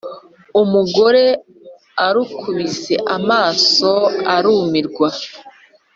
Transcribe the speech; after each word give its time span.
Umugore 0.61 1.25
arukubise 2.05 2.95
amaso 3.17 3.91
arumirwa, 4.35 5.07